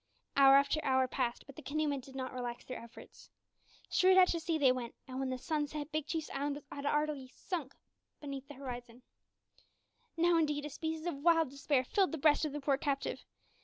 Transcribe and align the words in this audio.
Hour 0.35 0.55
after 0.55 0.83
hour 0.83 1.07
passed, 1.07 1.45
but 1.45 1.55
the 1.55 1.61
canoe 1.61 1.87
men 1.87 1.99
did 1.99 2.05
did 2.05 2.15
not 2.15 2.33
relax 2.33 2.65
their 2.65 2.79
efforts. 2.83 3.29
Straight 3.87 4.17
out 4.17 4.29
to 4.29 4.39
sea 4.39 4.57
they 4.57 4.71
went, 4.71 4.95
and 5.07 5.19
when 5.19 5.29
the 5.29 5.37
sun 5.37 5.67
set, 5.67 5.91
Big 5.91 6.07
Chief's 6.07 6.31
island 6.31 6.63
had 6.71 6.87
already 6.87 7.27
sunk 7.27 7.75
beneath 8.19 8.47
the 8.47 8.55
horizon. 8.55 9.03
Now, 10.17 10.39
indeed, 10.39 10.65
a 10.65 10.71
species 10.71 11.05
of 11.05 11.17
wild 11.21 11.51
despair 11.51 11.83
filled 11.83 12.13
the 12.13 12.17
breast 12.17 12.45
of 12.45 12.51
the 12.51 12.59
poor 12.61 12.77
captive. 12.79 13.23